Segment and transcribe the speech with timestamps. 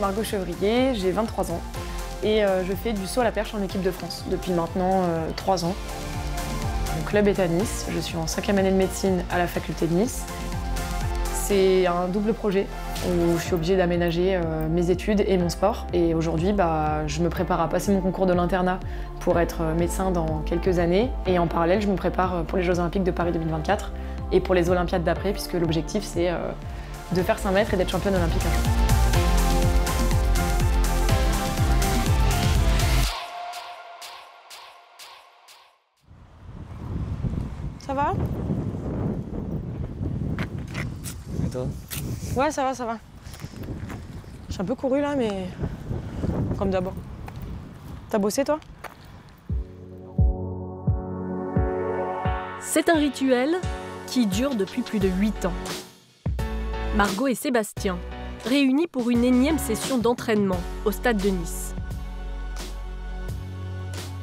[0.00, 1.60] Margot Chevrier, j'ai 23 ans
[2.22, 5.04] et euh, je fais du saut à la perche en équipe de France depuis maintenant
[5.36, 5.74] 3 ans.
[6.96, 9.86] Mon club est à Nice, je suis en cinquième année de médecine à la faculté
[9.86, 10.24] de Nice.
[11.50, 12.66] C'est un double projet
[13.08, 15.86] où je suis obligée d'aménager euh, mes études et mon sport.
[15.92, 18.78] Et aujourd'hui, bah, je me prépare à passer mon concours de l'internat
[19.18, 21.10] pour être euh, médecin dans quelques années.
[21.26, 23.92] Et en parallèle, je me prépare pour les Jeux Olympiques de Paris 2024
[24.30, 26.30] et pour les Olympiades d'après, puisque l'objectif, c'est
[27.10, 28.89] de faire 5 mètres et d'être championne olympique un jour.
[37.90, 38.14] Ça va
[41.44, 41.66] Et toi
[42.36, 42.98] Ouais, ça va, ça va.
[44.48, 45.48] J'ai un peu couru là, mais
[46.56, 46.92] comme d'abord.
[48.08, 48.60] T'as bossé toi
[52.60, 53.56] C'est un rituel
[54.06, 55.52] qui dure depuis plus de 8 ans.
[56.94, 57.98] Margot et Sébastien,
[58.44, 61.74] réunis pour une énième session d'entraînement au stade de Nice.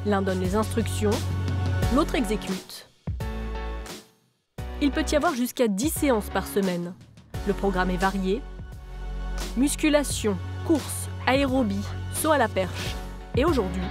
[0.06, 1.10] L'un donne les instructions,
[1.94, 2.88] l'autre exécute.
[4.80, 6.94] Il peut y avoir jusqu'à 10 séances par semaine.
[7.48, 8.40] Le programme est varié.
[9.56, 10.36] Musculation,
[10.68, 11.84] course, aérobie,
[12.14, 12.94] saut à la perche.
[13.36, 13.82] Et aujourd'hui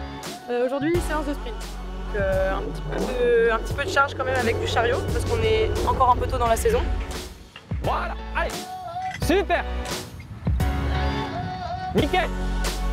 [0.49, 1.55] euh, Aujourd'hui, séance de sprint.
[1.55, 4.67] Donc, euh, un, petit peu de, un petit peu de charge quand même avec du
[4.67, 6.81] chariot, parce qu'on est encore un peu tôt dans la saison.
[7.83, 8.51] Voilà, allez
[9.25, 9.65] Super
[11.95, 12.29] Nickel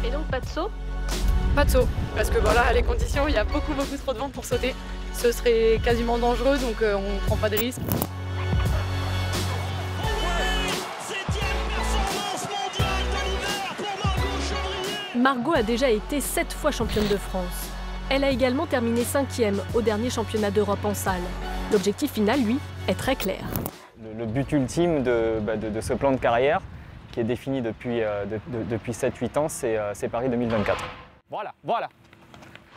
[0.04, 0.70] Et donc pas de saut?
[1.54, 4.18] Pas de saut, parce que voilà, les conditions, il y a beaucoup beaucoup trop de
[4.18, 4.74] vent pour sauter.
[5.14, 7.80] Ce serait quasiment dangereux, donc euh, on ne prend pas de risque.
[15.16, 17.70] Margot a déjà été sept fois championne de France.
[18.10, 21.22] Elle a également terminé cinquième au dernier championnat d'Europe en salle.
[21.72, 23.40] L'objectif final, lui, est très clair.
[24.18, 25.02] Le, but ultime
[25.40, 26.60] bah, de, ce plan de carrière,
[27.12, 28.26] qui est défini depuis, euh,
[28.68, 30.84] depuis 7-8 ans, euh, c'est Paris 2024.
[31.30, 31.88] Voilà, voilà.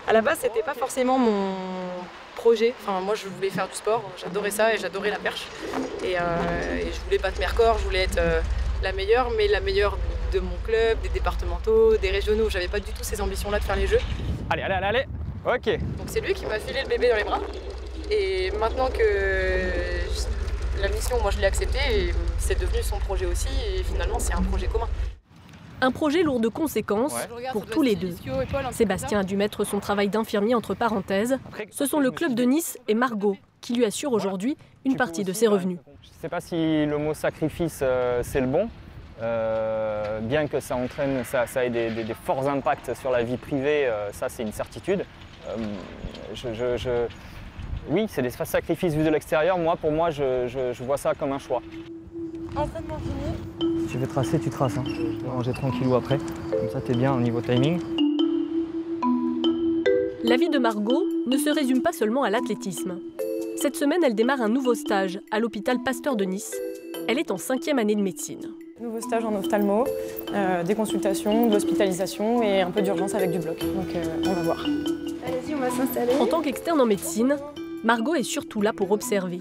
[0.08, 1.52] À la base, c'était pas forcément mon
[2.38, 2.74] projet.
[2.82, 5.46] Enfin, moi, je voulais faire du sport, j'adorais ça et j'adorais la perche.
[6.04, 6.22] Et, euh,
[6.94, 8.20] je voulais battre mes records, je voulais être
[8.82, 9.98] la meilleure, mais la meilleure
[10.34, 12.50] de mon club, des départementaux, des régionaux.
[12.50, 14.00] J'avais pas du tout ces ambitions-là de faire les jeux.
[14.50, 15.06] Allez, allez, allez, allez.
[15.46, 15.80] Ok.
[15.98, 17.42] Donc c'est lui qui m'a filé le bébé dans les bras.
[18.12, 23.50] Et maintenant que la mission, moi je l'ai acceptée, c'est devenu son projet aussi.
[23.74, 24.88] Et finalement, c'est un projet commun.
[25.82, 27.16] Un projet lourd de conséquences
[27.52, 28.16] pour tous les deux.
[28.72, 31.38] Sébastien a dû mettre son travail d'infirmier entre parenthèses.
[31.72, 35.34] Ce sont le club de Nice et Margot qui lui assurent aujourd'hui une partie de
[35.34, 35.80] ses revenus.
[36.02, 38.70] Je ne sais pas si le mot sacrifice euh, c'est le bon,
[39.22, 44.12] euh, bien que ça entraîne, ça, ait des, forts impacts sur la vie privée, euh,
[44.12, 45.06] ça c'est une certitude.
[45.48, 47.08] Euh,
[47.90, 49.58] oui, c'est des sacrifices vus de l'extérieur.
[49.58, 51.62] Moi, pour moi, je, vois ça comme un choix.
[52.56, 53.77] Entraînement fini.
[53.88, 54.78] Si tu veux tracer, tu traces.
[54.78, 54.84] Hein.
[54.86, 56.18] Je vais ranger tranquillou après.
[56.18, 57.80] Comme ça, tu es bien au niveau timing.
[60.26, 63.00] La vie de Margot ne se résume pas seulement à l'athlétisme.
[63.56, 66.54] Cette semaine, elle démarre un nouveau stage à l'hôpital Pasteur de Nice.
[67.08, 68.52] Elle est en cinquième année de médecine.
[68.82, 69.86] Nouveau stage en ophtalmo,
[70.34, 73.58] euh, des consultations, de l'hospitalisation et un peu d'urgence avec du bloc.
[73.60, 74.66] Donc euh, on va voir.
[75.26, 76.12] Allez-y, on va s'installer.
[76.20, 77.38] En tant qu'externe en médecine,
[77.86, 79.40] Margot est surtout là pour observer.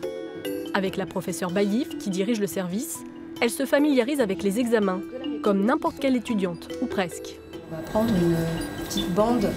[0.73, 3.03] Avec la professeure Baïf, qui dirige le service,
[3.41, 5.01] elle se familiarise avec les examens,
[5.43, 7.39] comme n'importe quelle étudiante, ou presque.
[7.71, 8.37] On va prendre une
[8.85, 9.49] petite bande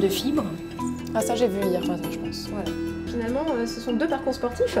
[0.00, 0.46] de fibres.
[1.14, 2.48] Ah ça j'ai vu hier matin je pense.
[2.48, 2.70] Voilà
[3.10, 4.78] finalement, euh, ce sont deux parcours sportifs,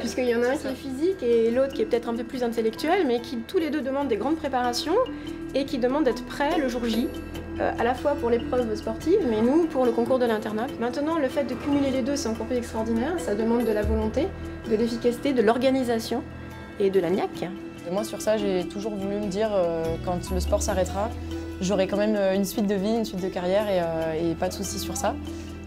[0.00, 2.24] puisqu'il y en a un qui est physique et l'autre qui est peut-être un peu
[2.24, 4.96] plus intellectuel, mais qui tous les deux demandent des grandes préparations
[5.54, 7.08] et qui demandent d'être prêts le jour J,
[7.58, 10.66] euh, à la fois pour l'épreuve sportive, mais nous pour le concours de l'internat.
[10.78, 13.14] Maintenant, le fait de cumuler les deux, c'est encore plus extraordinaire.
[13.18, 14.28] Ça demande de la volonté,
[14.70, 16.22] de l'efficacité, de l'organisation
[16.78, 17.48] et de la niaque.
[17.90, 21.10] Moi, sur ça, j'ai toujours voulu me dire, euh, quand le sport s'arrêtera,
[21.60, 24.52] j'aurai quand même une suite de vie, une suite de carrière et, et pas de
[24.52, 25.14] soucis sur ça.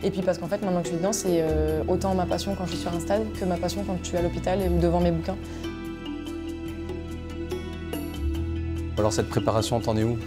[0.04, 2.56] Et puis parce qu'en fait, maintenant que je suis dedans, c'est euh, autant ma passion
[2.56, 4.80] quand je suis sur un stade que ma passion quand je suis à l'hôpital ou
[4.80, 5.38] devant mes bouquins.
[8.98, 10.18] Alors cette préparation, t'en es où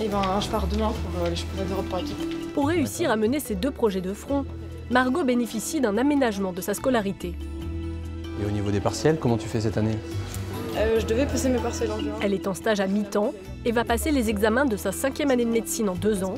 [0.00, 2.52] Eh ben, je pars demain pour euh, les championnats d'Europe par équipe.
[2.54, 4.44] Pour réussir à mener ces deux projets de front,
[4.90, 7.34] Margot bénéficie d'un aménagement de sa scolarité.
[8.42, 9.96] Et au niveau des partiels, comment tu fais cette année
[10.76, 12.12] euh, Je devais passer mes partiels en juin.
[12.22, 13.32] Elle est en stage à mi-temps
[13.64, 16.34] et va passer les examens de sa cinquième année de médecine en deux ans,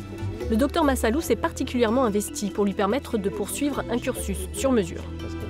[0.52, 5.02] le docteur Massalou s'est particulièrement investi pour lui permettre de poursuivre un cursus sur mesure.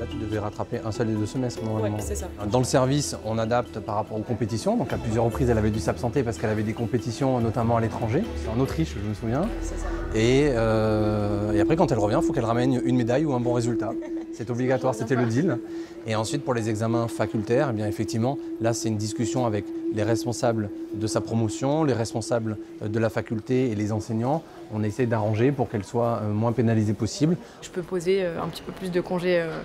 [0.03, 1.97] Là, tu devais rattraper un seul des deux semestres normalement.
[2.01, 2.27] ça.
[2.51, 4.77] Dans le service, on adapte par rapport aux compétitions.
[4.77, 7.81] Donc à plusieurs reprises, elle avait dû s'absenter parce qu'elle avait des compétitions, notamment à
[7.81, 8.25] l'étranger.
[8.43, 9.43] C'est en Autriche, je me souviens.
[9.61, 9.87] C'est ça.
[10.17, 13.39] Et, euh, et, après, quand elle revient, il faut qu'elle ramène une médaille ou un
[13.39, 13.93] bon résultat.
[14.33, 15.59] C'est obligatoire, c'était le deal.
[16.07, 19.65] Et ensuite, pour les examens facultaires, eh bien, effectivement, là, c'est une discussion avec
[19.95, 24.43] les responsables de sa promotion, les responsables de la faculté et les enseignants.
[24.73, 27.37] On essaie d'arranger pour qu'elle soit euh, moins pénalisée possible.
[27.61, 29.61] Je peux poser euh, un petit peu plus de congés euh,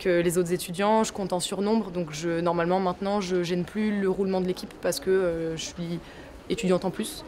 [0.00, 1.04] que les autres étudiants.
[1.04, 2.08] Je compte en surnombre, donc
[2.42, 6.00] normalement maintenant, je gêne plus le roulement de l'équipe parce que je suis
[6.48, 7.24] étudiante en plus.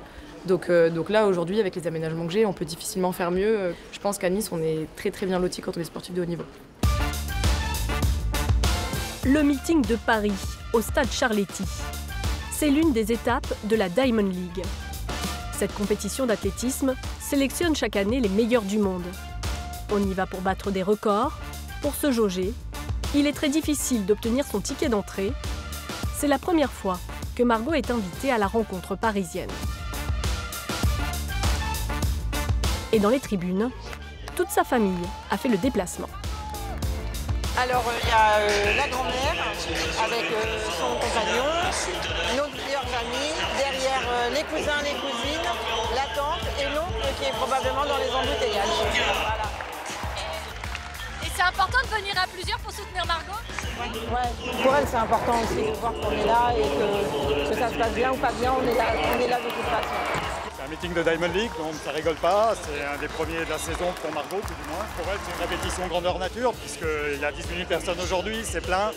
[0.46, 3.74] Donc, donc là, aujourd'hui, avec les aménagements que j'ai, on peut difficilement faire mieux.
[3.92, 6.22] Je pense qu'à Nice, on est très très bien loti quand on est sportif de
[6.22, 6.44] haut niveau.
[9.30, 10.32] Le meeting de Paris,
[10.72, 11.64] au stade Charletti.
[12.50, 14.64] C'est l'une des étapes de la Diamond League.
[15.52, 19.04] Cette compétition d'athlétisme sélectionne chaque année les meilleurs du monde.
[19.92, 21.36] On y va pour battre des records,
[21.82, 22.54] pour se jauger.
[23.14, 25.34] Il est très difficile d'obtenir son ticket d'entrée.
[26.16, 26.98] C'est la première fois
[27.36, 29.50] que Margot est invitée à la rencontre parisienne.
[32.92, 33.70] Et dans les tribunes,
[34.36, 36.08] toute sa famille a fait le déplacement.
[37.60, 39.34] Alors euh, il y a euh, la grand-mère
[40.04, 41.50] avec euh, son compagnon,
[42.36, 45.42] nos meilleures amis, derrière les cousins, les cousines,
[45.92, 48.62] la tante et l'oncle qui est probablement dans les embouteillages.
[51.24, 53.42] Et c'est important de venir à plusieurs pour soutenir Margot?
[53.82, 57.70] Ouais, pour elle c'est important aussi de voir qu'on est là et que, que, ça
[57.70, 60.17] se passe bien ou pas bien, on est là, on est là de toute façon
[60.68, 63.58] un meeting de Diamond League, donc ça rigole pas, c'est un des premiers de la
[63.58, 64.84] saison pour Margot tout du moins.
[64.96, 68.60] Pour elle c'est une répétition grandeur nature puisqu'il y a 18 000 personnes aujourd'hui, c'est
[68.60, 68.90] plein.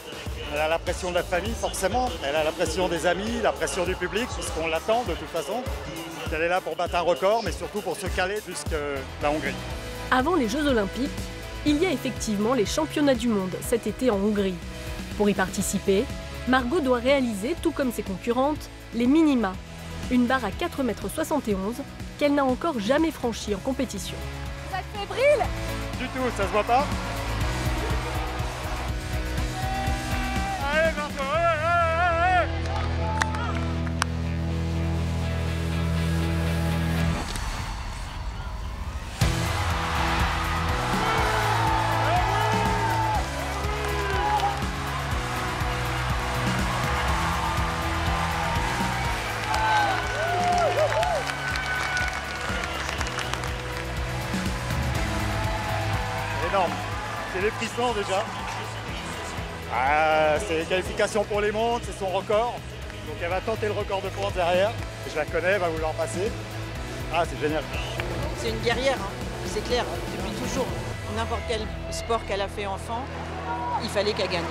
[0.54, 3.54] Elle a la pression de la famille forcément, elle a la pression des amis, la
[3.54, 5.64] pression du public puisqu'on l'attend de toute façon.
[6.34, 8.78] Elle est là pour battre un record mais surtout pour se caler jusqu'à
[9.22, 9.56] la Hongrie.
[10.12, 11.10] Avant les Jeux Olympiques,
[11.66, 14.56] il y a effectivement les championnats du monde cet été en Hongrie.
[15.18, 16.06] Pour y participer,
[16.48, 19.54] Margot doit réaliser, tout comme ses concurrentes, les minima
[20.12, 21.58] une barre à 4,71 m
[22.20, 24.18] qu'elle n'a encore jamais franchie en compétition.
[24.72, 25.48] Ça te fait brille
[26.00, 26.86] Du tout, ça se voit pas
[57.42, 58.24] C'est les frissons déjà.
[59.74, 62.54] Ah, c'est qualification pour les montres, c'est son record.
[63.08, 64.72] Donc elle va tenter le record de France derrière.
[65.10, 66.32] Je la connais, elle va vouloir passer.
[67.12, 67.64] Ah, c'est génial.
[68.38, 69.10] C'est une guerrière, hein.
[69.48, 69.84] c'est clair,
[70.16, 70.68] depuis toujours.
[71.16, 73.04] N'importe quel sport qu'elle a fait enfant,
[73.82, 74.44] il fallait qu'elle gagne.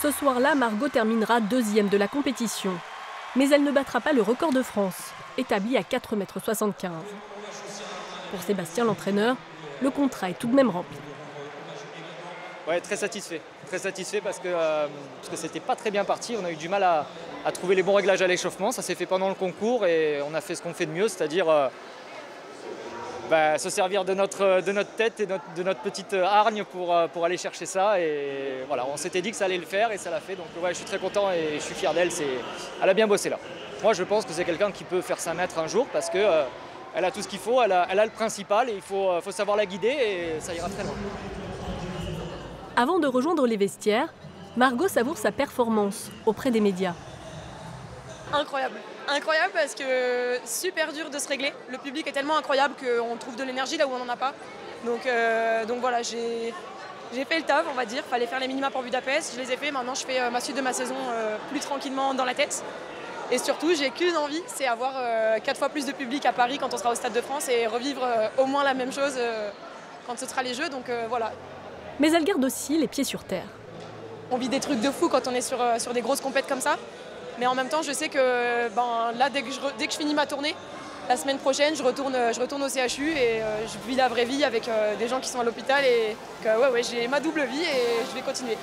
[0.00, 2.72] Ce soir-là, Margot terminera deuxième de la compétition.
[3.36, 6.92] Mais elle ne battra pas le record de France, établi à 4,75 m.
[8.30, 9.36] Pour Sébastien, l'entraîneur,
[9.80, 10.96] le contrat est tout de même rempli.
[12.68, 13.40] Ouais, très satisfait.
[13.66, 14.86] Très satisfait parce que, euh,
[15.30, 16.36] parce que pas très bien parti.
[16.38, 17.06] On a eu du mal à,
[17.52, 18.72] trouver les bons réglages à l'échauffement.
[18.72, 21.08] Ça s'est fait pendant le concours et on a fait ce qu'on fait de mieux,
[21.08, 21.68] c'est-à-dire euh,
[23.30, 27.06] bah, se servir de notre, de notre tête et de notre petite hargne pour, euh,
[27.08, 27.98] pour aller chercher ça.
[27.98, 30.34] Et voilà, on s'était dit que ça allait le faire et ça l'a fait.
[30.34, 32.10] Donc ouais, je suis très content et je suis fier d'elle.
[32.82, 33.38] Elle a bien bossé là.
[33.82, 36.18] Moi, je pense que c'est quelqu'un qui peut faire 5 mètres un jour parce que
[36.94, 39.32] elle a tout ce qu'il faut, elle a, le principal et il faut, euh, faut
[39.32, 40.94] savoir la guider et ça ira très loin.
[42.76, 44.12] Avant de rejoindre les vestiaires,
[44.56, 46.94] Margot savoure sa performance auprès des médias.
[48.32, 48.76] Incroyable.
[49.08, 51.52] Incroyable parce que super dur de se régler.
[51.70, 54.34] Le public est tellement incroyable qu'on trouve de l'énergie là où on n'en a pas.
[54.84, 56.52] Donc, euh, donc voilà, j'ai
[57.12, 58.04] fait le taf, on va dire.
[58.04, 59.34] Fallait faire les minima pour Budapest.
[59.34, 59.70] Je les ai fait.
[59.70, 60.94] Maintenant, je fais euh, ma suite de ma saison
[61.50, 62.62] plus tranquillement dans la tête.
[63.30, 66.56] Et surtout, j'ai qu'une envie, c'est avoir euh, quatre fois plus de public à Paris
[66.58, 69.14] quand on sera au Stade de France et revivre euh, au moins la même chose
[69.18, 69.50] euh,
[70.06, 70.70] quand ce sera les Jeux.
[70.70, 71.32] Donc voilà.
[72.00, 73.44] Mais elle garde aussi les pieds sur terre.
[74.30, 76.60] On vit des trucs de fou quand on est sur, sur des grosses compètes comme
[76.60, 76.76] ça.
[77.38, 79.98] Mais en même temps, je sais que ben, là, dès que, je, dès que je
[79.98, 80.54] finis ma tournée,
[81.08, 84.44] la semaine prochaine, je retourne, je retourne au CHU et je vis la vraie vie
[84.44, 84.68] avec
[84.98, 88.04] des gens qui sont à l'hôpital et que ouais, ouais, j'ai ma double vie et
[88.08, 88.56] je vais continuer.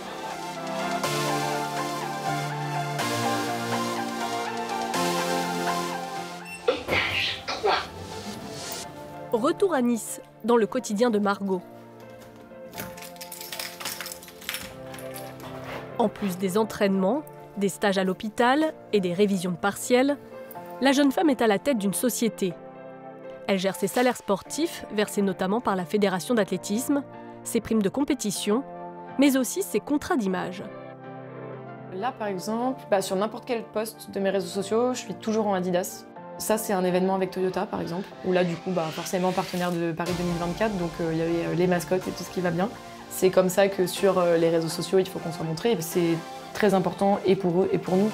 [9.35, 11.61] Retour à Nice, dans le quotidien de Margot.
[15.97, 17.21] En plus des entraînements,
[17.57, 20.17] des stages à l'hôpital et des révisions partielles,
[20.79, 22.53] la jeune femme est à la tête d'une société.
[23.47, 27.03] Elle gère ses salaires sportifs, versés notamment par la Fédération d'athlétisme,
[27.43, 28.63] ses primes de compétition,
[29.19, 30.63] mais aussi ses contrats d'image.
[31.93, 35.47] Là, par exemple, bah, sur n'importe quel poste de mes réseaux sociaux, je suis toujours
[35.47, 36.05] en Adidas.
[36.37, 39.71] Ça, c'est un événement avec Toyota, par exemple, où là, du coup, bah, forcément partenaire
[39.71, 42.41] de Paris 2024, donc euh, il y avait euh, les mascottes et tout ce qui
[42.41, 42.69] va bien.
[43.09, 45.77] C'est comme ça que sur euh, les réseaux sociaux, il faut qu'on soit montré.
[45.79, 46.17] C'est
[46.53, 48.11] très important et pour eux et pour nous.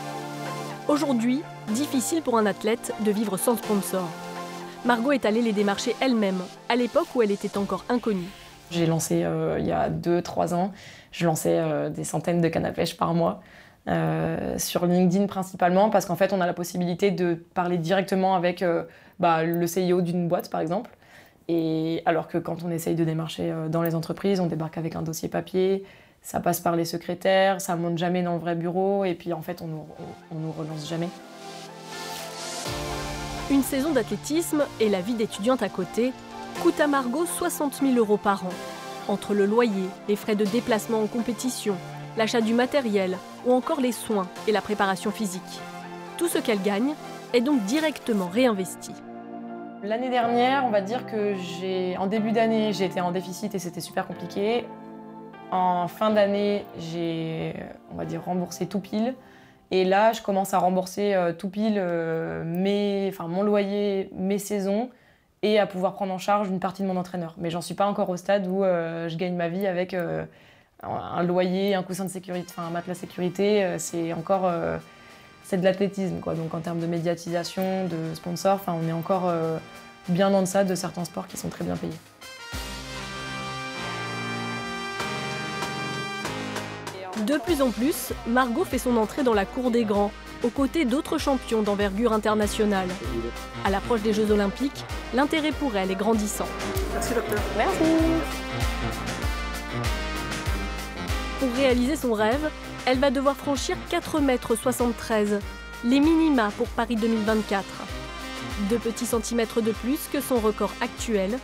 [0.87, 4.07] Aujourd'hui, difficile pour un athlète de vivre sans sponsor.
[4.85, 8.29] Margot est allée les démarcher elle-même, à l'époque où elle était encore inconnue.
[8.69, 9.25] J'ai lancé
[9.59, 10.71] il y a 2-3 ans,
[11.11, 11.61] je lançais
[11.91, 13.41] des centaines de cannes à pêche par mois.
[13.87, 18.61] Euh, sur LinkedIn principalement, parce qu'en fait, on a la possibilité de parler directement avec
[18.61, 18.83] euh,
[19.19, 20.91] bah, le CIO d'une boîte, par exemple.
[21.47, 24.95] Et alors que quand on essaye de démarcher euh, dans les entreprises, on débarque avec
[24.95, 25.83] un dossier papier,
[26.21, 29.41] ça passe par les secrétaires, ça monte jamais dans le vrai bureau, et puis en
[29.41, 29.85] fait, on nous,
[30.31, 31.09] on nous relance jamais.
[33.49, 36.13] Une saison d'athlétisme et la vie d'étudiante à côté
[36.61, 38.53] coûte à Margot 60 000 euros par an.
[39.07, 41.75] Entre le loyer, les frais de déplacement en compétition,
[42.15, 45.61] l'achat du matériel ou encore les soins et la préparation physique.
[46.17, 46.93] Tout ce qu'elle gagne
[47.33, 48.91] est donc directement réinvesti.
[49.83, 53.59] L'année dernière, on va dire que j'ai, en début d'année, j'ai été en déficit et
[53.59, 54.65] c'était super compliqué.
[55.49, 57.55] En fin d'année, j'ai,
[57.91, 59.15] on va dire, remboursé tout pile.
[59.71, 62.43] Et là, je commence à rembourser euh, tout pile euh,
[63.27, 64.89] mon loyer, mes saisons
[65.41, 67.35] et à pouvoir prendre en charge une partie de mon entraîneur.
[67.39, 69.95] Mais j'en suis pas encore au stade où euh, je gagne ma vie avec
[70.83, 74.77] un loyer, un coussin de sécurité, enfin un matelas sécurité, euh, c'est encore euh,
[75.43, 76.33] c'est de l'athlétisme quoi.
[76.33, 79.57] Donc en termes de médiatisation, de sponsors, enfin on est encore euh,
[80.09, 81.93] bien en deçà de certains sports qui sont très bien payés.
[87.27, 90.11] De plus en plus, Margot fait son entrée dans la cour des grands,
[90.43, 92.87] aux côtés d'autres champions d'envergure internationale.
[93.63, 94.83] À l'approche des Jeux Olympiques,
[95.13, 96.47] l'intérêt pour elle est grandissant.
[96.95, 97.39] Merci docteur.
[97.57, 97.83] Merci.
[101.41, 102.51] Pour réaliser son rêve,
[102.85, 105.39] elle va devoir franchir 4,73 m,
[105.83, 107.65] les minima pour Paris 2024.
[108.69, 111.39] Deux petits centimètres de plus que son record actuel.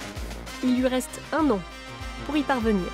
[0.63, 1.59] Il lui reste un an
[2.27, 2.91] pour y parvenir.